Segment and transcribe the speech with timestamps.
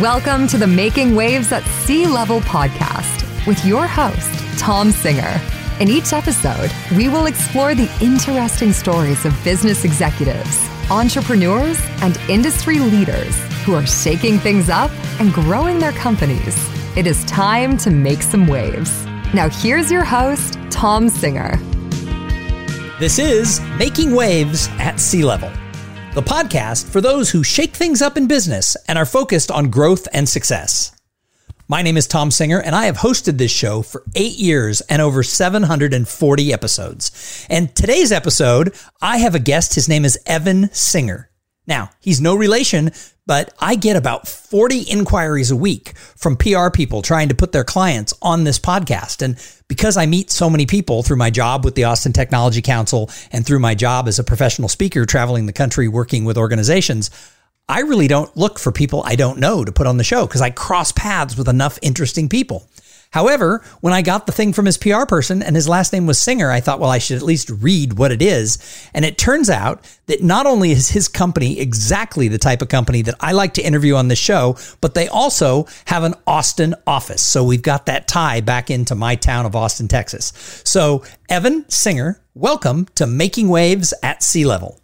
[0.00, 5.38] Welcome to the Making Waves at Sea Level podcast with your host, Tom Singer.
[5.80, 12.78] In each episode, we will explore the interesting stories of business executives, entrepreneurs, and industry
[12.78, 16.56] leaders who are shaking things up and growing their companies.
[16.96, 19.04] It is time to make some waves.
[19.34, 21.58] Now, here's your host, Tom Singer.
[22.98, 25.52] This is Making Waves at Sea Level
[26.14, 30.06] the podcast for those who shake things up in business and are focused on growth
[30.12, 30.94] and success.
[31.68, 35.00] My name is Tom Singer, and I have hosted this show for eight years and
[35.00, 37.46] over 740 episodes.
[37.48, 39.74] And today's episode, I have a guest.
[39.74, 41.30] His name is Evan Singer.
[41.66, 42.90] Now, he's no relation,
[43.24, 47.62] but I get about 40 inquiries a week from PR people trying to put their
[47.62, 49.22] clients on this podcast.
[49.22, 53.10] And because I meet so many people through my job with the Austin Technology Council
[53.30, 57.10] and through my job as a professional speaker traveling the country working with organizations,
[57.68, 60.40] I really don't look for people I don't know to put on the show because
[60.40, 62.68] I cross paths with enough interesting people.
[63.12, 66.20] However, when I got the thing from his PR person and his last name was
[66.20, 68.58] Singer, I thought, well, I should at least read what it is.
[68.94, 73.02] And it turns out that not only is his company exactly the type of company
[73.02, 77.22] that I like to interview on the show, but they also have an Austin office.
[77.22, 80.32] So we've got that tie back into my town of Austin, Texas.
[80.64, 84.80] So, Evan Singer, welcome to Making Waves at Sea Level.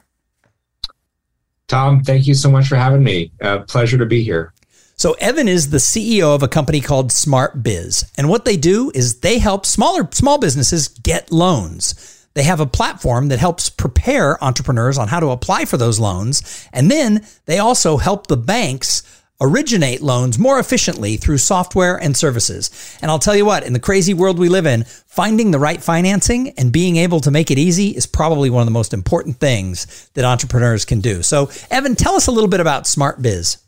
[1.67, 3.33] Tom, thank you so much for having me.
[3.41, 4.53] Uh, pleasure to be here.
[4.99, 8.11] So Evan is the CEO of a company called SmartBiz.
[8.19, 12.27] And what they do is they help smaller small businesses get loans.
[12.35, 16.69] They have a platform that helps prepare entrepreneurs on how to apply for those loans.
[16.73, 19.05] And then they also help the banks
[19.41, 22.99] originate loans more efficiently through software and services.
[23.01, 25.81] And I'll tell you what, in the crazy world we live in, finding the right
[25.81, 29.37] financing and being able to make it easy is probably one of the most important
[29.37, 31.23] things that entrepreneurs can do.
[31.23, 33.59] So, Evan, tell us a little bit about SmartBiz.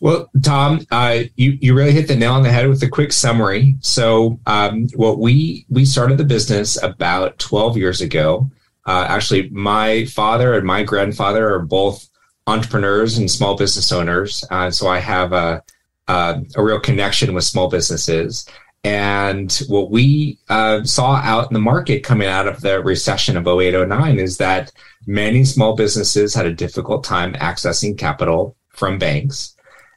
[0.00, 3.12] Well, Tom, uh, you you really hit the nail on the head with a quick
[3.12, 3.74] summary.
[3.80, 8.50] So, um, what we we started the business about twelve years ago.
[8.86, 12.08] Uh, actually, my father and my grandfather are both
[12.46, 15.62] entrepreneurs and small business owners, uh, so I have a,
[16.06, 18.48] a, a real connection with small businesses.
[18.84, 23.46] And what we uh, saw out in the market coming out of the recession of
[23.46, 24.72] 0809 is that
[25.06, 29.56] many small businesses had a difficult time accessing capital from banks.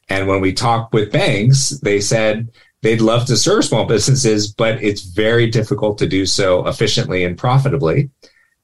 [0.10, 2.50] And when we talked with banks, they said
[2.82, 7.38] they'd love to serve small businesses, but it's very difficult to do so efficiently and
[7.38, 8.10] profitably.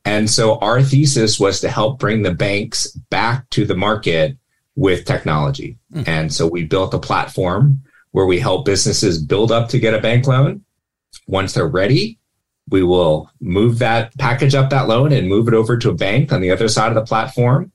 [0.03, 4.37] And so our thesis was to help bring the banks back to the market
[4.75, 5.77] with technology.
[5.93, 6.07] Mm.
[6.07, 7.81] And so we built a platform
[8.11, 10.63] where we help businesses build up to get a bank loan.
[11.27, 12.19] Once they're ready,
[12.69, 16.31] we will move that package up that loan and move it over to a bank
[16.31, 17.71] on the other side of the platform.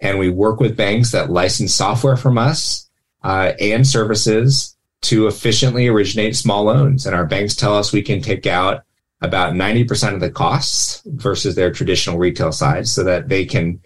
[0.00, 2.88] And we work with banks that license software from us
[3.24, 7.06] uh, and services to efficiently originate small loans.
[7.06, 8.84] And our banks tell us we can take out
[9.20, 13.80] about 90% of the costs versus their traditional retail side so that they can,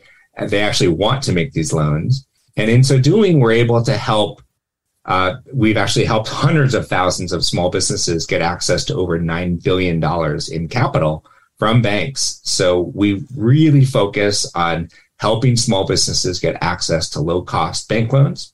[0.49, 2.27] they actually want to make these loans.
[2.57, 4.43] And in so doing, we're able to help.
[5.05, 9.63] Uh, we've actually helped hundreds of thousands of small businesses get access to over $9
[9.63, 10.03] billion
[10.51, 11.25] in capital
[11.59, 12.41] from banks.
[12.45, 18.53] So we really focus on helping small businesses get access to low cost bank loans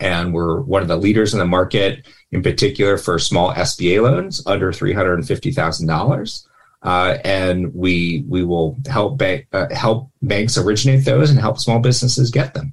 [0.00, 4.42] and we're one of the leaders in the market, in particular for small SBA loans
[4.46, 6.46] under three hundred and fifty thousand dollars.
[6.82, 12.30] Uh, and we we will help uh, help banks originate those and help small businesses
[12.30, 12.72] get them.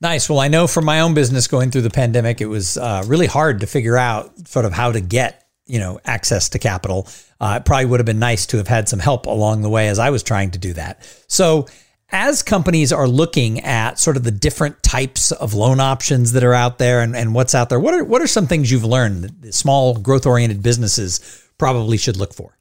[0.00, 0.28] Nice.
[0.28, 3.26] Well, I know from my own business going through the pandemic, it was uh, really
[3.26, 7.06] hard to figure out sort of how to get you know access to capital.
[7.40, 9.88] Uh, it probably would have been nice to have had some help along the way
[9.88, 11.06] as I was trying to do that.
[11.28, 11.66] So
[12.10, 16.54] as companies are looking at sort of the different types of loan options that are
[16.54, 19.24] out there and, and what's out there, what are what are some things you've learned
[19.24, 22.56] that small growth oriented businesses probably should look for?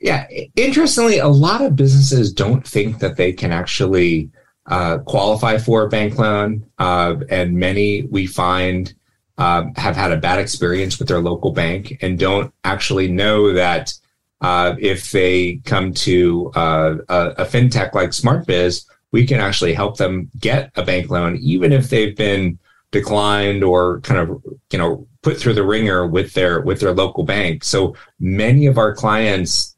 [0.00, 4.30] Yeah, interestingly, a lot of businesses don't think that they can actually
[4.66, 8.94] uh, qualify for a bank loan, uh, and many we find
[9.36, 13.92] um, have had a bad experience with their local bank and don't actually know that
[14.40, 19.98] uh, if they come to uh, a, a, fintech like SmartBiz, we can actually help
[19.98, 22.58] them get a bank loan, even if they've been
[22.90, 24.42] declined or kind of
[24.72, 27.64] you know put through the ringer with their with their local bank.
[27.64, 29.76] So many of our clients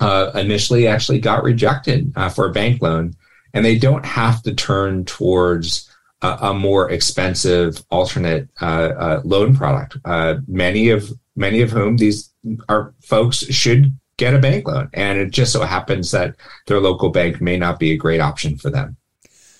[0.00, 3.14] uh, initially actually got rejected uh, for a bank loan,
[3.54, 5.90] and they don't have to turn towards
[6.20, 9.96] a, a more expensive alternate uh, uh loan product.
[10.46, 12.32] Many of many of whom these
[12.68, 16.36] are folks should get a bank loan, and it just so happens that
[16.66, 18.96] their local bank may not be a great option for them.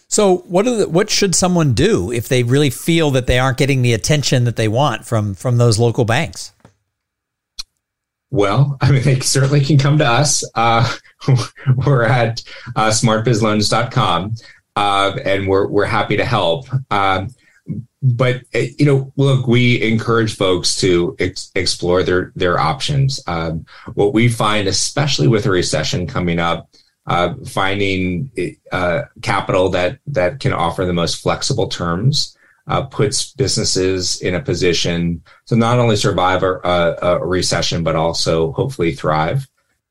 [0.09, 3.83] So, what the, what should someone do if they really feel that they aren't getting
[3.83, 6.53] the attention that they want from from those local banks?
[8.31, 10.45] Well, I mean, they certainly can come to us.
[10.55, 10.93] Uh,
[11.87, 12.43] we're at
[12.77, 14.35] uh, smartbizloans.com,
[14.77, 16.67] uh, and we're we're happy to help.
[16.93, 17.31] Um,
[18.03, 23.21] but eh, you know, look, we encourage folks to ex- explore their their options.
[23.27, 23.65] Um,
[23.95, 26.69] what we find, especially with a recession coming up,
[27.07, 28.31] uh, finding
[28.73, 34.43] uh, capital that that can offer the most flexible terms uh, puts businesses in a
[34.43, 39.47] position to not only survive a, a, recession but also hopefully thrive.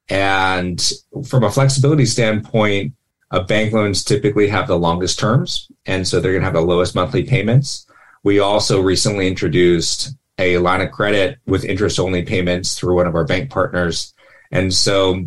[0.09, 0.81] And
[1.27, 2.93] from a flexibility standpoint,
[3.33, 6.61] uh, bank loans typically have the longest terms, and so they're going to have the
[6.61, 7.87] lowest monthly payments.
[8.23, 13.15] We also recently introduced a line of credit with interest only payments through one of
[13.15, 14.13] our bank partners.
[14.51, 15.25] And so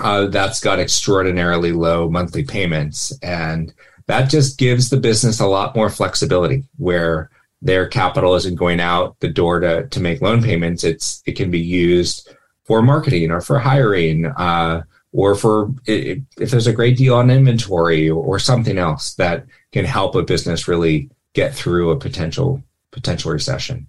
[0.00, 3.12] uh, that's got extraordinarily low monthly payments.
[3.22, 3.72] And
[4.06, 7.30] that just gives the business a lot more flexibility where
[7.62, 10.84] their capital isn't going out the door to, to make loan payments.
[10.84, 12.30] It's, it can be used
[12.64, 14.82] for marketing or for hiring, uh,
[15.12, 20.14] or for if, there's a great deal on inventory or something else that can help
[20.14, 22.62] a business really get through a potential
[22.92, 23.86] potential recession.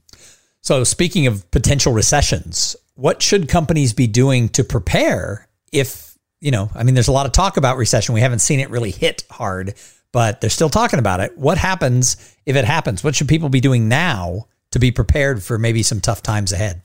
[0.61, 6.69] So speaking of potential recessions, what should companies be doing to prepare if, you know,
[6.75, 8.13] I mean, there's a lot of talk about recession.
[8.13, 9.73] We haven't seen it really hit hard,
[10.11, 11.35] but they're still talking about it.
[11.35, 13.03] What happens if it happens?
[13.03, 16.83] What should people be doing now to be prepared for maybe some tough times ahead?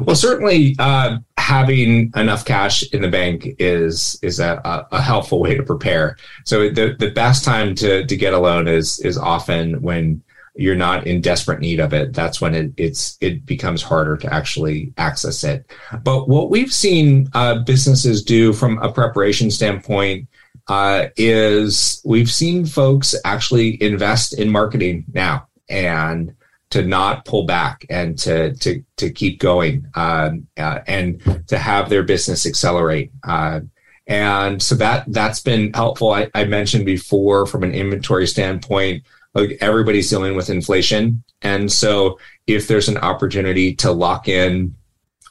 [0.00, 5.56] Well, certainly uh, having enough cash in the bank is is a, a, helpful way
[5.56, 6.16] to prepare.
[6.44, 10.22] So the the best time to to get a loan is is often when
[10.56, 14.32] you're not in desperate need of it, that's when it, it's it becomes harder to
[14.32, 15.68] actually access it.
[16.02, 20.28] But what we've seen uh, businesses do from a preparation standpoint
[20.68, 26.34] uh, is we've seen folks actually invest in marketing now and
[26.74, 31.88] to not pull back and to to to keep going um, uh, and to have
[31.88, 33.12] their business accelerate.
[33.22, 33.60] Uh,
[34.08, 36.10] and so that that's been helpful.
[36.10, 39.04] I, I mentioned before from an inventory standpoint
[39.34, 41.22] like everybody's dealing with inflation.
[41.42, 42.18] And so
[42.48, 44.74] if there's an opportunity to lock in,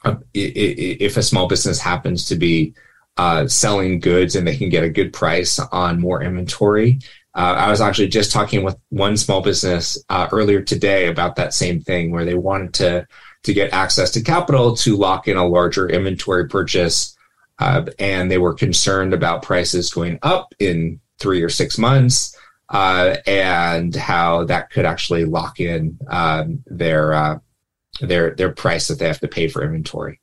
[0.04, 2.74] uh, if a small business happens to be
[3.18, 7.00] uh, selling goods and they can get a good price on more inventory.
[7.36, 11.52] Uh, I was actually just talking with one small business uh, earlier today about that
[11.52, 13.06] same thing, where they wanted to
[13.42, 17.16] to get access to capital to lock in a larger inventory purchase,
[17.58, 22.36] uh, and they were concerned about prices going up in three or six months
[22.68, 27.38] uh, and how that could actually lock in um, their uh,
[28.00, 30.20] their their price that they have to pay for inventory.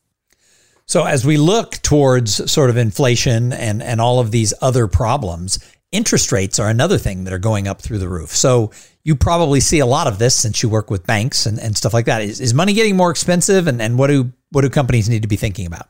[0.85, 5.59] So as we look towards sort of inflation and and all of these other problems,
[5.91, 8.29] interest rates are another thing that are going up through the roof.
[8.29, 8.71] So
[9.03, 11.93] you probably see a lot of this since you work with banks and, and stuff
[11.93, 12.21] like that.
[12.21, 15.27] Is, is money getting more expensive and, and what do what do companies need to
[15.27, 15.87] be thinking about?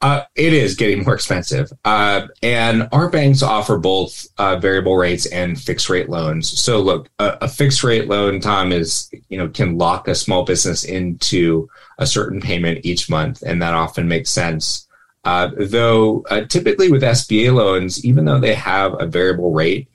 [0.00, 1.72] Uh, it is getting more expensive.
[1.84, 6.48] Uh, and our banks offer both uh, variable rates and fixed rate loans.
[6.48, 10.44] So look, a, a, fixed rate loan, Tom, is, you know, can lock a small
[10.44, 11.68] business into
[11.98, 13.42] a certain payment each month.
[13.42, 14.86] And that often makes sense.
[15.28, 19.86] Uh, though uh, typically with SBA loans, even though they have a variable rate,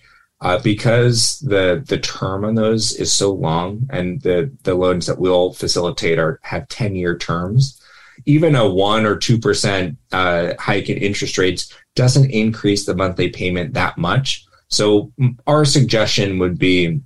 [0.41, 5.17] uh, because the the term on those is so long and the the loans that
[5.17, 7.81] we'll facilitate are have 10 year terms
[8.25, 13.29] even a one or two percent uh, hike in interest rates doesn't increase the monthly
[13.29, 14.45] payment that much.
[14.67, 15.11] So
[15.47, 17.01] our suggestion would be,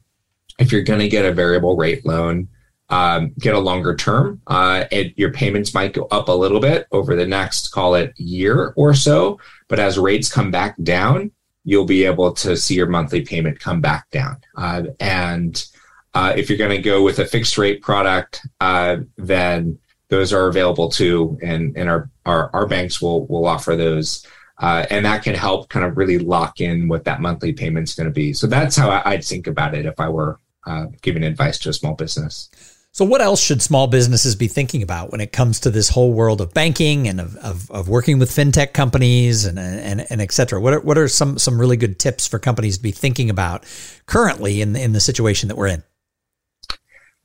[0.60, 2.50] if you're going to get a variable rate loan,
[2.90, 4.42] um, get a longer term.
[4.48, 8.18] Uh, it, your payments might go up a little bit over the next, call it
[8.18, 9.40] year or so.
[9.68, 11.32] But as rates come back down,
[11.64, 14.38] you'll be able to see your monthly payment come back down.
[14.56, 15.66] Uh, and
[16.14, 19.78] uh, if you're going to go with a fixed rate product, uh, then
[20.10, 24.26] those are available too, and and our our, our banks will will offer those.
[24.60, 28.08] Uh, and that can help kind of really lock in what that monthly payment's going
[28.08, 28.34] to be.
[28.34, 31.70] So that's how I, would think about it if I were uh, giving advice to
[31.70, 32.50] a small business.
[32.98, 36.14] So, what else should small businesses be thinking about when it comes to this whole
[36.14, 40.32] world of banking and of, of, of working with fintech companies and, and, and et
[40.32, 40.60] cetera?
[40.60, 43.66] What are, what are some, some really good tips for companies to be thinking about
[44.08, 45.84] currently in, in the situation that we're in?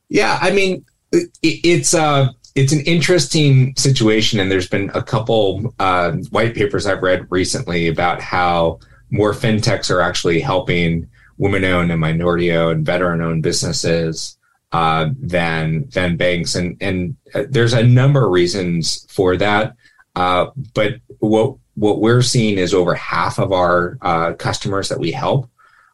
[0.09, 5.73] Yeah, I mean, it, it's uh, it's an interesting situation, and there's been a couple
[5.79, 8.77] uh, white papers I've read recently about how
[9.09, 14.37] more fintechs are actually helping women-owned and minority-owned, veteran-owned businesses
[14.73, 19.75] uh, than than banks, and and uh, there's a number of reasons for that.
[20.15, 25.11] Uh, but what what we're seeing is over half of our uh, customers that we
[25.11, 25.49] help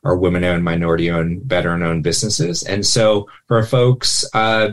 [0.06, 4.72] are women-owned, minority-owned, veteran-owned businesses, and so for folks uh,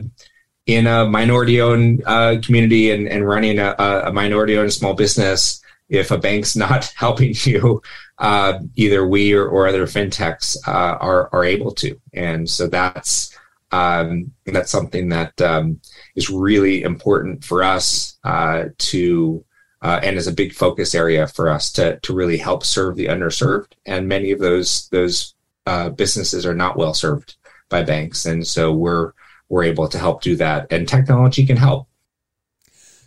[0.66, 2.04] in a minority-owned
[2.44, 7.82] community and, and running a, a minority-owned small business, if a bank's not helping you,
[8.18, 13.35] uh, either we or, or other fintechs uh, are are able to, and so that's
[13.72, 15.80] um, that's something that um,
[16.14, 19.44] is really important for us uh, to,
[19.82, 23.06] uh, and is a big focus area for us to to really help serve the
[23.06, 23.72] underserved.
[23.84, 25.34] And many of those those
[25.66, 27.36] uh, businesses are not well served
[27.68, 29.12] by banks, and so we're
[29.48, 30.72] we're able to help do that.
[30.72, 31.88] And technology can help.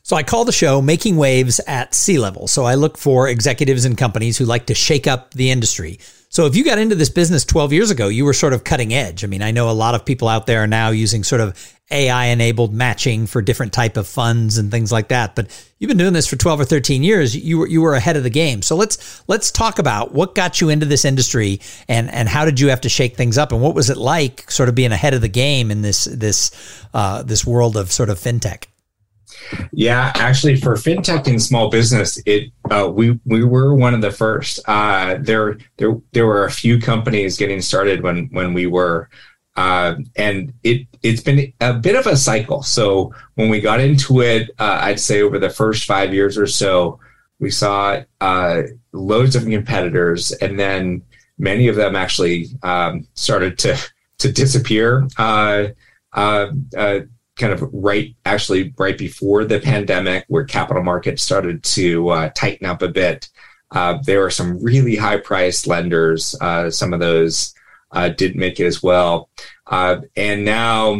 [0.03, 2.47] So I call the show Making Waves at Sea Level.
[2.47, 5.99] So I look for executives and companies who like to shake up the industry.
[6.31, 8.93] So if you got into this business 12 years ago, you were sort of cutting
[8.93, 9.24] edge.
[9.24, 11.75] I mean, I know a lot of people out there are now using sort of
[11.89, 15.33] AI enabled matching for different type of funds and things like that.
[15.33, 15.48] But
[15.79, 17.36] you've been doing this for 12 or 13 years.
[17.36, 18.62] You were, you were ahead of the game.
[18.62, 22.59] So let's, let's talk about what got you into this industry and, and how did
[22.59, 25.15] you have to shake things up and what was it like sort of being ahead
[25.15, 26.51] of the game in this, this,
[26.93, 28.65] uh, this world of sort of fintech?
[29.72, 34.12] Yeah, actually, for fintech and small business, it uh, we we were one of the
[34.12, 34.60] first.
[34.67, 39.10] Uh, there there there were a few companies getting started when when we were,
[39.55, 42.63] uh, and it it's been a bit of a cycle.
[42.63, 46.48] So when we got into it, uh, I'd say over the first five years or
[46.48, 47.00] so,
[47.39, 51.01] we saw uh, loads of competitors, and then
[51.38, 53.77] many of them actually um, started to
[54.19, 55.08] to disappear.
[55.17, 55.69] Uh,
[57.39, 62.67] kind of right actually right before the pandemic where capital markets started to uh, tighten
[62.67, 63.29] up a bit
[63.72, 67.53] uh, there were some really high priced lenders uh, some of those
[67.91, 69.29] uh, didn't make it as well.
[69.67, 71.00] Uh, and now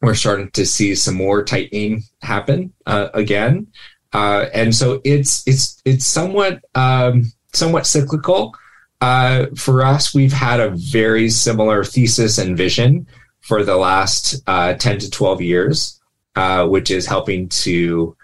[0.00, 3.66] we're starting to see some more tightening happen uh, again.
[4.12, 8.54] And so it's it's it's somewhat um, somewhat cyclical.
[9.00, 13.06] For us we've had a very similar thesis and vision
[13.40, 16.00] for the last uh, 10 to 12 years,
[16.36, 18.16] uh, which is helping to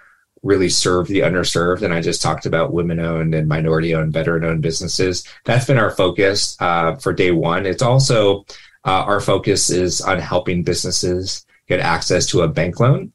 [0.42, 1.82] really serve the underserved.
[1.82, 5.24] And I just talked about women owned and minority owned, veteran owned businesses.
[5.44, 7.66] That's been our focus uh, for day one.
[7.66, 8.46] It's also
[8.84, 13.12] uh, our focus is on helping businesses get access to a bank loan.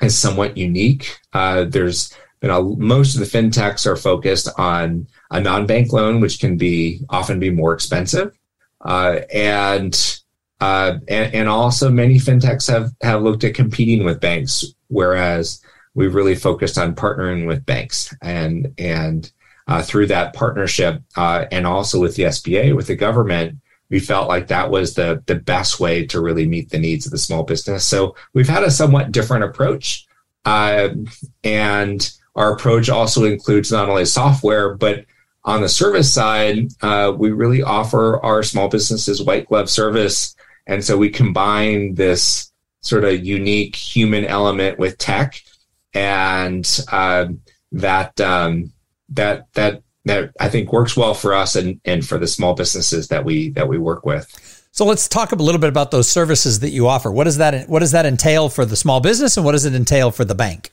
[0.00, 1.16] Is somewhat unique.
[1.32, 6.40] Uh, there's been a, most of the fintechs are focused on a non-bank loan, which
[6.40, 8.36] can be often be more expensive.
[8.80, 10.21] Uh, and
[10.62, 15.60] uh, and, and, also, many fintechs have, have looked at competing with banks, whereas
[15.94, 18.14] we've really focused on partnering with banks.
[18.22, 19.32] And, and
[19.66, 23.58] uh, through that partnership, uh, and also with the SBA, with the government,
[23.90, 27.10] we felt like that was the, the best way to really meet the needs of
[27.10, 27.84] the small business.
[27.84, 30.06] So we've had a somewhat different approach.
[30.44, 31.08] Um,
[31.42, 35.06] and our approach also includes not only software, but
[35.44, 40.84] on the service side, uh, we really offer our small businesses white glove service and
[40.84, 45.42] so we combine this sort of unique human element with tech,
[45.94, 47.26] and uh,
[47.72, 48.72] that um,
[49.10, 53.08] that that that I think works well for us and and for the small businesses
[53.08, 54.26] that we that we work with.
[54.74, 57.10] So let's talk a little bit about those services that you offer.
[57.10, 59.74] What does that what does that entail for the small business, and what does it
[59.74, 60.72] entail for the bank?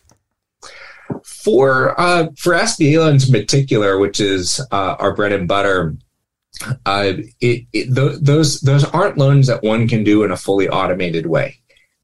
[1.23, 5.95] For uh, for SBA loans in particular, which is uh, our bread and butter,
[6.85, 10.67] uh, it, it, th- those those aren't loans that one can do in a fully
[10.69, 11.57] automated way,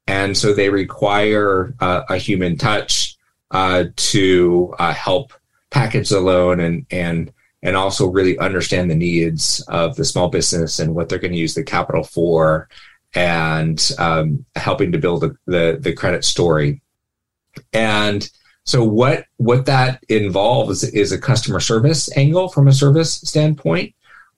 [0.06, 3.16] and so they require uh, a human touch
[3.50, 5.32] uh, to uh, help
[5.70, 7.32] package the loan and and
[7.62, 11.38] and also really understand the needs of the small business and what they're going to
[11.38, 12.68] use the capital for,
[13.14, 16.80] and um, helping to build the, the the credit story,
[17.72, 18.30] and
[18.64, 23.94] so what what that involves is a customer service angle from a service standpoint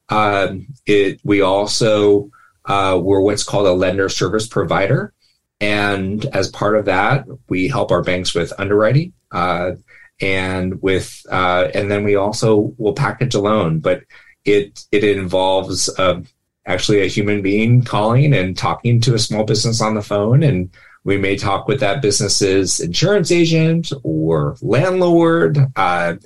[0.08, 2.30] um, it, we also
[2.64, 5.12] uh, we're what's called a lender service provider.
[5.60, 9.12] And as part of that, we help our banks with underwriting.
[9.32, 9.72] Uh,
[10.20, 14.02] and with uh, and then we also will package a loan, but
[14.44, 16.20] it it involves uh,
[16.66, 20.70] actually a human being calling and talking to a small business on the phone and
[21.04, 25.58] we may talk with that business's insurance agent or landlord.
[25.74, 26.16] Uh,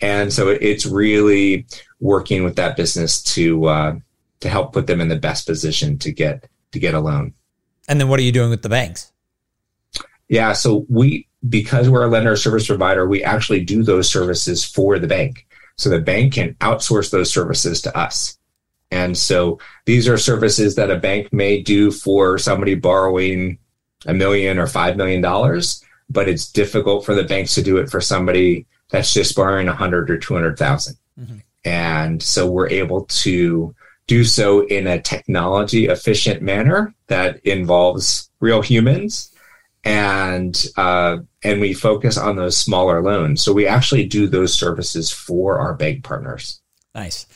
[0.00, 1.66] and so it's really
[2.00, 3.96] working with that business to uh,
[4.40, 7.34] to help put them in the best position to get to get a loan.
[7.88, 9.12] And then what are you doing with the banks?
[10.28, 14.98] Yeah, so we because we're a lender service provider, we actually do those services for
[14.98, 15.46] the bank.
[15.76, 18.38] So the bank can outsource those services to us.
[18.90, 23.58] And so these are services that a bank may do for somebody borrowing
[24.06, 27.90] a million or five million dollars, but it's difficult for the banks to do it
[27.90, 30.96] for somebody that's just borrowing a hundred or two hundred thousand.
[31.18, 31.38] Mm-hmm.
[31.64, 33.74] And so we're able to
[34.06, 39.32] do so in a technology efficient manner that involves real humans
[39.84, 43.42] and uh, and we focus on those smaller loans.
[43.42, 46.60] So we actually do those services for our bank partners.
[46.94, 47.26] Nice.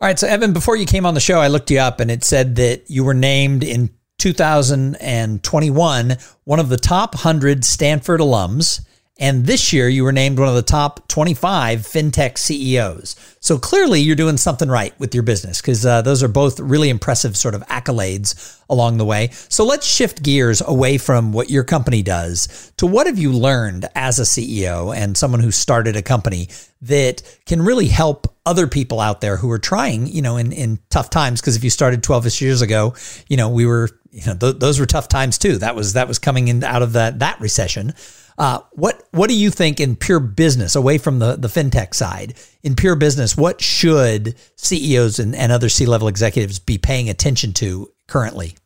[0.00, 0.18] All right.
[0.18, 2.56] So Evan, before you came on the show, I looked you up and it said
[2.56, 8.84] that you were named in 2021 one of the top 100 Stanford alums
[9.16, 13.14] and this year, you were named one of the top 25 fintech CEOs.
[13.38, 16.90] So clearly, you're doing something right with your business because uh, those are both really
[16.90, 19.28] impressive sort of accolades along the way.
[19.30, 23.88] So let's shift gears away from what your company does to what have you learned
[23.94, 26.48] as a CEO and someone who started a company
[26.82, 30.80] that can really help other people out there who are trying, you know, in, in
[30.90, 31.40] tough times.
[31.40, 32.94] Because if you started 12 years ago,
[33.28, 35.58] you know, we were, you know, th- those were tough times too.
[35.58, 37.94] That was that was coming in out of that that recession.
[38.36, 42.34] Uh, what what do you think in pure business, away from the, the fintech side,
[42.62, 47.52] in pure business, what should CEOs and, and other C level executives be paying attention
[47.54, 48.56] to currently?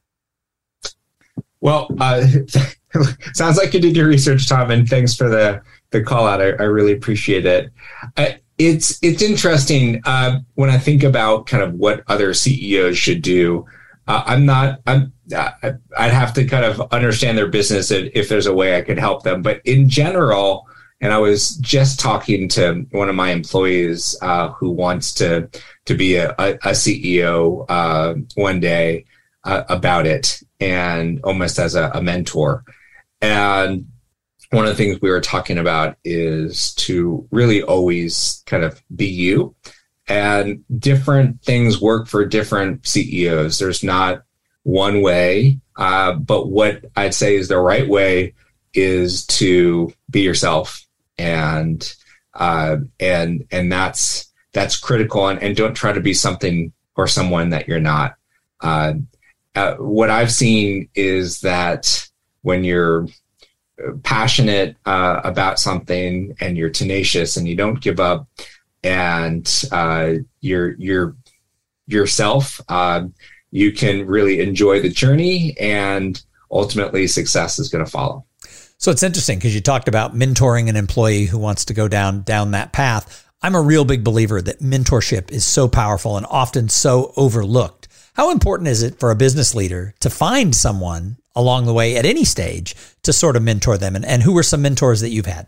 [1.61, 2.27] Well, uh,
[3.35, 6.41] sounds like you did your research, Tom, and thanks for the the call out.
[6.41, 7.71] I, I really appreciate it.
[8.17, 13.23] Uh, it's it's interesting uh, when I think about kind of what other CEOs should
[13.23, 13.67] do.
[14.09, 14.81] Uh, I'm not.
[14.87, 15.13] I'm.
[15.35, 19.23] I'd have to kind of understand their business if there's a way I could help
[19.23, 19.43] them.
[19.43, 20.67] But in general,
[21.03, 25.51] and I was just talking to one of my employees uh, who wants to
[25.85, 29.05] to be a, a, a CEO uh, one day
[29.45, 32.65] uh, about it, and almost as a, a mentor.
[33.21, 33.89] And
[34.51, 39.07] one of the things we were talking about is to really always kind of be
[39.07, 39.55] you
[40.09, 43.59] and different things work for different CEOs.
[43.59, 44.23] There's not
[44.63, 48.35] one way, uh, but what I'd say is the right way
[48.75, 50.87] is to be yourself,
[51.19, 51.95] and
[52.35, 55.29] uh, and and that's that's critical.
[55.29, 58.17] And, and don't try to be something or someone that you're not.
[58.61, 58.95] Uh,
[59.55, 62.09] uh what I've seen is that
[62.43, 63.07] when you're
[64.03, 68.27] passionate uh, about something and you're tenacious and you don't give up
[68.83, 71.17] and uh, you're you're
[71.87, 73.07] yourself, uh,
[73.51, 78.25] you can really enjoy the journey, and ultimately success is going to follow.
[78.79, 82.23] So it's interesting because you talked about mentoring an employee who wants to go down
[82.23, 83.25] down that path.
[83.43, 87.89] I'm a real big believer that mentorship is so powerful and often so overlooked.
[88.15, 92.05] How important is it for a business leader to find someone along the way at
[92.05, 93.95] any stage to sort of mentor them?
[93.95, 95.47] And, and who are some mentors that you've had?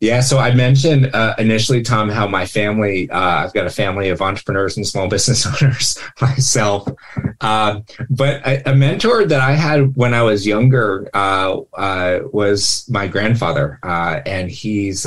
[0.00, 4.08] Yeah, so I mentioned uh, initially, Tom, how my family, uh, I've got a family
[4.08, 6.88] of entrepreneurs and small business owners myself.
[7.42, 12.88] Uh, but a, a, mentor that I had when I was younger uh, uh, was
[12.88, 13.78] my grandfather.
[13.82, 15.06] Uh, and he's,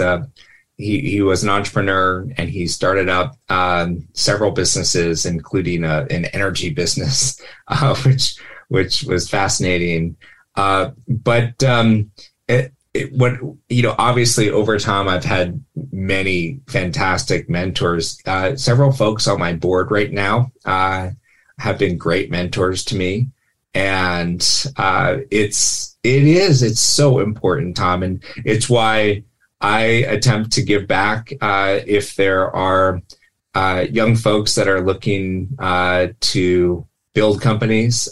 [0.78, 6.26] he, he was an entrepreneur and he started up um, several businesses, including a, an
[6.26, 7.42] energy business,
[8.06, 8.36] which,
[8.68, 10.18] which was fascinating.
[10.56, 12.12] but um,
[12.94, 13.34] it, what
[13.70, 18.20] you know obviously over time i've had many fantastic mentors.
[18.26, 21.12] Uh, several folks on my board right now uh,
[21.60, 23.30] have been great mentors to me.
[23.76, 24.42] And
[24.78, 28.04] uh, it's it is it's so important tom.
[28.04, 29.24] And it's why
[29.62, 33.02] i attempt to give back uh, if there are
[33.56, 38.10] uh, young folks that are looking uh, to build companies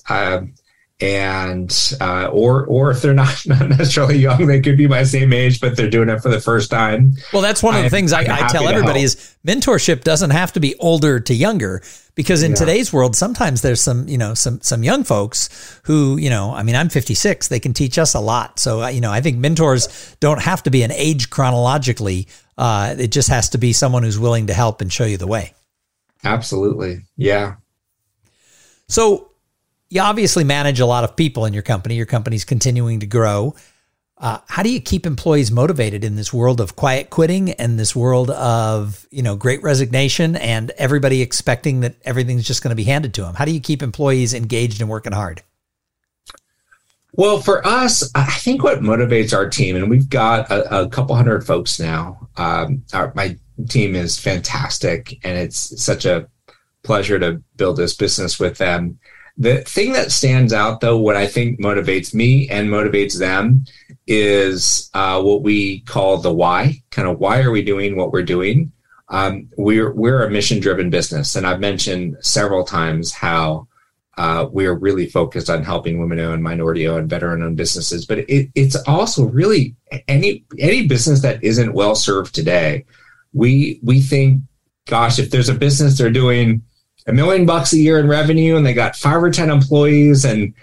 [1.02, 5.34] and uh, or or if they're not, not necessarily young, they could be my same
[5.34, 7.14] age, but they're doing it for the first time.
[7.34, 10.54] Well, that's one of the I'm, things I, I tell everybody is mentorship doesn't have
[10.54, 11.82] to be older to younger
[12.14, 12.58] because in yeah.
[12.58, 16.64] today's world, sometimes there's some you know some some young folks who you know I
[16.64, 18.60] mean I'm 56, they can teach us a lot.
[18.60, 22.28] So uh, you know I think mentors don't have to be an age chronologically.
[22.58, 25.28] Uh, it just has to be someone who's willing to help and show you the
[25.28, 25.54] way.
[26.24, 27.56] Absolutely, yeah.
[28.88, 29.31] So
[29.92, 31.96] you obviously manage a lot of people in your company.
[31.96, 33.54] Your company's continuing to grow.
[34.18, 37.96] Uh, how do you keep employees motivated in this world of quiet quitting and this
[37.96, 42.86] world of you know great resignation and everybody expecting that everything's just going to be
[42.86, 43.36] handed to them?
[43.36, 45.44] How do you keep employees engaged and working hard?
[47.14, 51.14] Well, for us, I think what motivates our team, and we've got a, a couple
[51.18, 52.30] hundred folks now.
[52.38, 56.30] Um, our, my team is fantastic, and it's such a
[56.84, 58.98] pleasure to build this business with them.
[59.38, 63.66] The thing that stands out, though, what I think motivates me and motivates them
[64.06, 66.82] is uh, what we call the why.
[66.90, 68.72] Kind of why are we doing what we're doing?
[69.10, 73.68] Um, we're we're a mission driven business, and I've mentioned several times how
[74.18, 78.06] uh, we are really focused on helping women-owned, minority-owned, veteran-owned businesses.
[78.06, 79.76] But it, it's also really
[80.08, 82.86] any any business that isn't well served today.
[83.34, 84.42] We we think,
[84.86, 86.64] gosh, if there's a business they're doing
[87.08, 90.54] a million bucks a year in revenue and they got five or ten employees and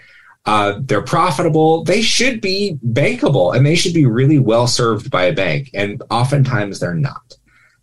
[0.45, 5.23] uh, they're profitable, they should be bankable and they should be really well served by
[5.23, 5.69] a bank.
[5.73, 7.37] And oftentimes they're not.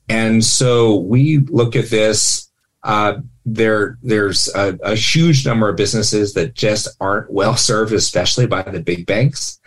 [0.09, 2.51] And so we look at this.
[2.83, 8.47] Uh, there there's a, a, huge number of businesses that just aren't well served, especially
[8.47, 9.61] by the big banks.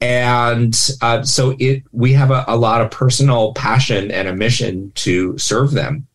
[0.00, 4.92] And uh, so it we have a, a, lot of personal passion and a mission
[4.96, 6.06] to serve them,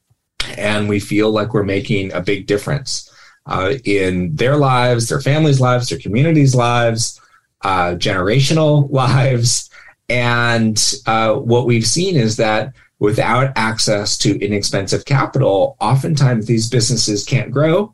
[0.58, 3.12] and we feel like we're making a big difference
[3.46, 7.20] uh, in their lives, their families' lives, their communities' lives,
[7.62, 9.70] uh, generational lives.
[10.08, 17.24] And uh, what we've seen is that without access to inexpensive capital, oftentimes these businesses
[17.24, 17.94] can't grow.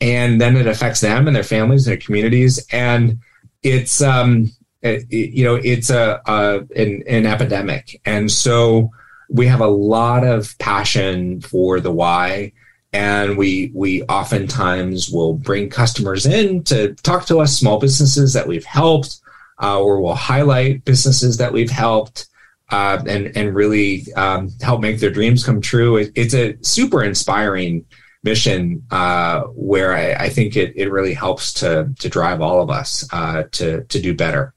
[0.00, 2.64] And then it affects them and their families and their communities.
[2.72, 3.20] And
[3.62, 4.50] it's, um,
[4.82, 8.00] it, you know, it's a, a an, an epidemic.
[8.04, 8.90] And so
[9.28, 12.52] we have a lot of passion for the why.
[12.94, 18.46] And we we oftentimes will bring customers in to talk to us, small businesses that
[18.46, 19.20] we've helped,
[19.62, 22.28] uh, or we'll highlight businesses that we've helped
[22.72, 25.96] uh, and and really um, help make their dreams come true.
[25.98, 27.84] It, it's a super inspiring
[28.24, 32.70] mission uh, where I, I, think it, it really helps to to drive all of
[32.70, 34.54] us uh, to to do better.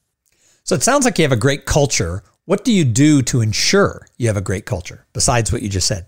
[0.63, 2.23] So it sounds like you have a great culture.
[2.45, 5.87] What do you do to ensure you have a great culture besides what you just
[5.87, 6.05] said?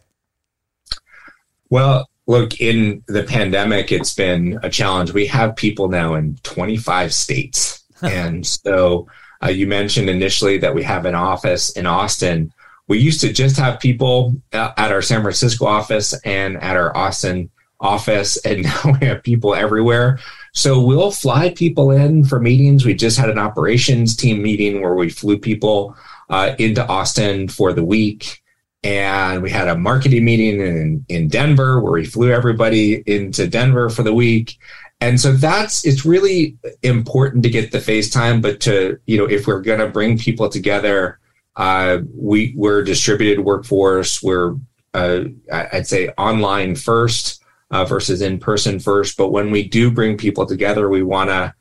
[1.72, 5.14] Well, look, in the pandemic, it's been a challenge.
[5.14, 7.84] We have people now in 25 states.
[8.04, 9.08] and so
[9.44, 12.54] uh, you mentioned initially that we have an office in Austin.
[12.88, 16.96] We used to just have people uh, at our San Francisco office and at our
[16.96, 20.20] Austin office, and now we have people everywhere.
[20.54, 22.86] So we'll fly people in for meetings.
[22.86, 25.96] We just had an operations team meeting where we flew people
[26.30, 28.42] uh, into Austin for the week.
[28.84, 33.90] And we had a marketing meeting in, in Denver where we flew everybody into Denver
[33.90, 34.58] for the week
[35.00, 39.46] and so that's it's really important to get the FaceTime, but to you know if
[39.46, 41.20] we're going to bring people together,
[41.56, 44.24] uh, we we're distributed workforce.
[44.24, 44.56] We're
[44.96, 49.18] uh, I'd say online first uh, versus in person first.
[49.18, 51.54] But when we do bring people together, we want to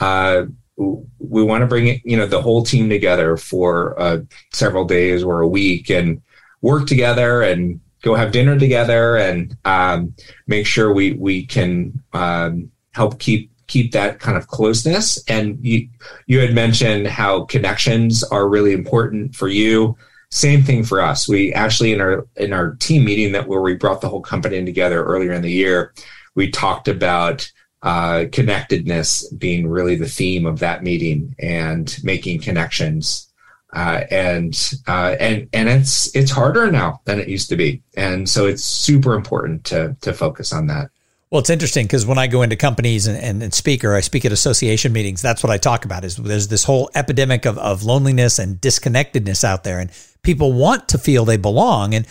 [0.00, 0.44] uh,
[0.76, 4.18] we want to bring you know the whole team together for uh,
[4.52, 6.22] several days or a week and
[6.60, 10.14] work together and go have dinner together and um,
[10.46, 15.22] make sure we we can um, help keep keep that kind of closeness.
[15.28, 15.88] And you
[16.26, 19.96] you had mentioned how connections are really important for you.
[20.30, 21.28] Same thing for us.
[21.28, 24.64] We actually in our in our team meeting that where we brought the whole company
[24.64, 25.94] together earlier in the year,
[26.34, 27.50] we talked about
[27.82, 33.28] uh, connectedness being really the theme of that meeting and making connections.
[33.74, 38.28] Uh, and uh, and and it's it's harder now than it used to be, and
[38.28, 40.90] so it's super important to to focus on that.
[41.32, 44.00] Well, it's interesting because when I go into companies and, and, and, speak or I
[44.00, 47.56] speak at association meetings, that's what I talk about is there's this whole epidemic of,
[47.56, 49.78] of loneliness and disconnectedness out there.
[49.78, 49.90] And
[50.20, 51.94] people want to feel they belong.
[51.94, 52.06] And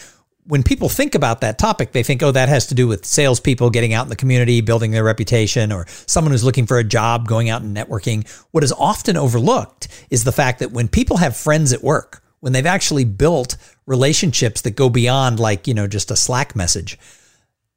[0.45, 3.69] when people think about that topic, they think, oh, that has to do with salespeople
[3.69, 7.27] getting out in the community, building their reputation, or someone who's looking for a job,
[7.27, 8.27] going out and networking.
[8.51, 12.53] What is often overlooked is the fact that when people have friends at work, when
[12.53, 16.97] they've actually built relationships that go beyond like, you know, just a Slack message,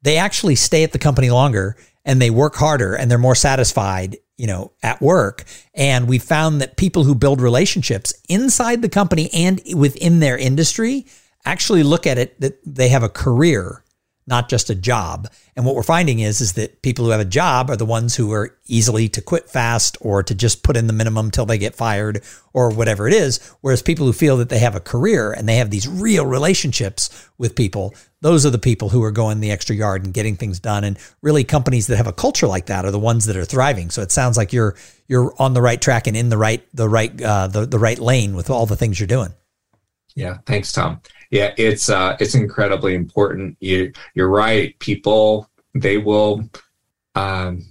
[0.03, 4.17] they actually stay at the company longer and they work harder and they're more satisfied,
[4.37, 5.45] you know, at work.
[5.75, 11.07] And we found that people who build relationships inside the company and within their industry
[11.45, 13.85] actually look at it that they have a career
[14.27, 15.29] not just a job.
[15.55, 18.17] And what we're finding is is that people who have a job are the ones
[18.17, 21.59] who are easily to quit fast or to just put in the minimum till they
[21.59, 23.39] get fired or whatever it is.
[23.61, 27.29] Whereas people who feel that they have a career and they have these real relationships
[27.37, 30.59] with people, those are the people who are going the extra yard and getting things
[30.59, 30.85] done.
[30.85, 33.91] And really companies that have a culture like that are the ones that are thriving.
[33.91, 34.75] So it sounds like you're
[35.07, 37.99] you're on the right track and in the right the right uh, the, the right
[37.99, 39.35] lane with all the things you're doing.
[40.15, 41.03] Yeah, thanks, Tom.
[41.31, 43.57] Yeah, it's uh, it's incredibly important.
[43.61, 44.79] You you're right.
[44.79, 46.49] People they will
[47.15, 47.65] um,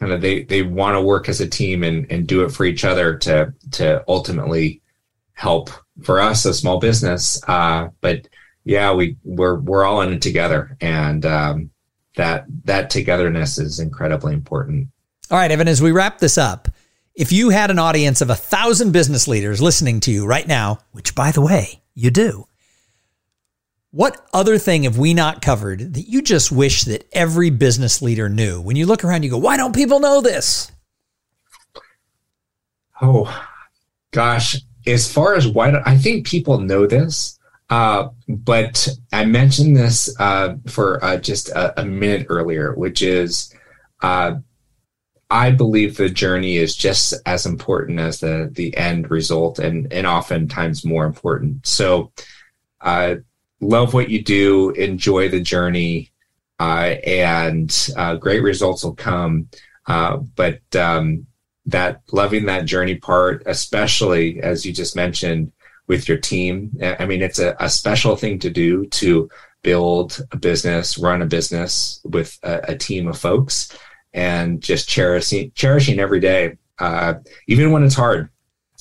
[0.00, 2.64] kind of they they want to work as a team and and do it for
[2.64, 4.80] each other to to ultimately
[5.34, 5.70] help
[6.02, 7.40] for us a small business.
[7.46, 8.28] Uh, but
[8.64, 11.70] yeah, we we're we're all in it together, and um,
[12.16, 14.88] that that togetherness is incredibly important.
[15.30, 15.68] All right, Evan.
[15.68, 16.68] As we wrap this up,
[17.14, 20.78] if you had an audience of a thousand business leaders listening to you right now,
[20.92, 22.46] which by the way you do.
[23.92, 28.30] What other thing have we not covered that you just wish that every business leader
[28.30, 28.58] knew?
[28.58, 30.72] When you look around, you go, why don't people know this?
[33.02, 33.44] Oh,
[34.10, 34.56] gosh.
[34.86, 40.56] As far as why, I think people know this, uh, but I mentioned this uh,
[40.68, 43.54] for uh, just a, a, minute earlier, which is
[44.02, 44.36] uh,
[45.30, 50.06] I believe the journey is just as important as the the end result, and and
[50.06, 51.66] oftentimes more important.
[51.66, 52.12] So,
[52.80, 53.16] uh,
[53.62, 56.10] love what you do, enjoy the journey,
[56.60, 59.48] uh, and uh, great results will come.
[59.86, 61.26] Uh, but um,
[61.66, 65.52] that loving that journey part, especially as you just mentioned
[65.86, 69.30] with your team, I mean, it's a, a special thing to do to
[69.62, 73.76] build a business, run a business with a, a team of folks,
[74.12, 77.14] and just cherishing cherishing every day, uh,
[77.46, 78.28] even when it's hard.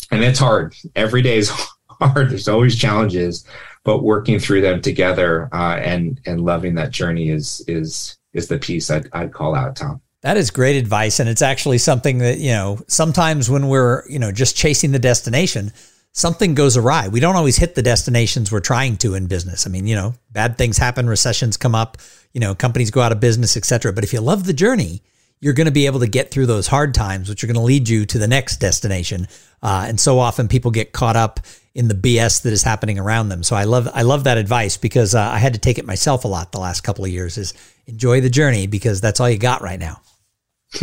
[0.09, 0.75] And it's hard.
[0.95, 1.49] Every day is
[1.89, 2.31] hard.
[2.31, 3.45] There's always challenges
[3.83, 8.59] but working through them together uh, and and loving that journey is is is the
[8.59, 10.01] piece I'd, I'd call out, Tom.
[10.21, 14.19] That is great advice, and it's actually something that you know sometimes when we're you
[14.19, 15.71] know just chasing the destination,
[16.11, 17.07] something goes awry.
[17.07, 19.65] We don't always hit the destinations we're trying to in business.
[19.65, 21.97] I mean, you know, bad things happen, recessions come up,
[22.33, 23.93] you know, companies go out of business, etc.
[23.93, 25.01] But if you love the journey,
[25.41, 27.61] you're going to be able to get through those hard times, which are going to
[27.61, 29.27] lead you to the next destination.
[29.61, 31.39] Uh, and so often people get caught up
[31.73, 33.43] in the BS that is happening around them.
[33.43, 36.25] So I love I love that advice because uh, I had to take it myself
[36.25, 37.37] a lot the last couple of years.
[37.37, 37.53] Is
[37.87, 40.01] enjoy the journey because that's all you got right now.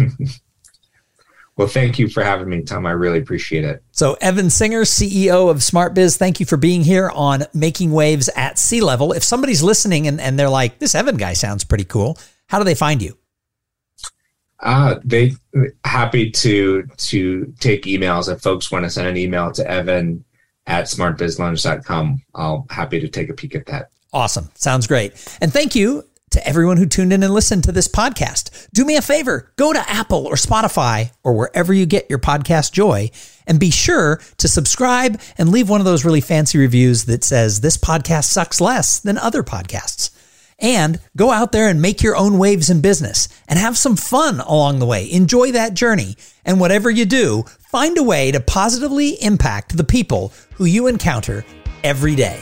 [1.57, 2.87] well, thank you for having me, Tom.
[2.87, 3.83] I really appreciate it.
[3.93, 8.59] So Evan Singer, CEO of SmartBiz, thank you for being here on Making Waves at
[8.59, 9.13] Sea Level.
[9.13, 12.19] If somebody's listening and, and they're like, this Evan guy sounds pretty cool,
[12.49, 13.18] how do they find you?
[14.61, 15.35] Uh, they
[15.85, 20.25] happy to to take emails if folks want to send an email to Evan
[20.67, 22.23] at smartbizloans.com.
[22.35, 23.91] I'll happy to take a peek at that.
[24.13, 24.51] Awesome.
[24.55, 25.13] Sounds great.
[25.41, 28.69] And thank you to everyone who tuned in and listened to this podcast.
[28.73, 32.73] Do me a favor, go to Apple or Spotify or wherever you get your podcast
[32.73, 33.11] joy
[33.47, 37.61] and be sure to subscribe and leave one of those really fancy reviews that says
[37.61, 40.11] this podcast sucks less than other podcasts.
[40.61, 44.41] And go out there and make your own waves in business and have some fun
[44.41, 45.11] along the way.
[45.11, 46.17] Enjoy that journey.
[46.45, 51.45] And whatever you do, find a way to positively impact the people who you encounter
[51.85, 52.41] every day.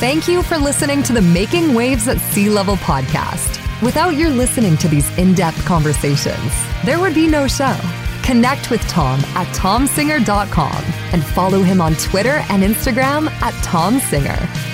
[0.00, 3.60] Thank you for listening to the Making Waves at Sea Level podcast.
[3.82, 6.52] Without your listening to these in depth conversations,
[6.84, 7.76] there would be no show.
[8.22, 14.73] Connect with Tom at tomsinger.com and follow him on Twitter and Instagram at tomsinger.